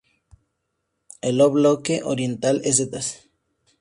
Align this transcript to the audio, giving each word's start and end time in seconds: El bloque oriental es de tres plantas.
El 1.21 1.39
bloque 1.51 2.01
oriental 2.03 2.59
es 2.63 2.77
de 2.77 2.87
tres 2.87 3.11
plantas. 3.17 3.29